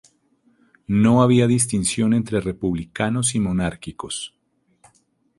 [0.87, 4.33] No había distinción entre republicanos y monárquicos.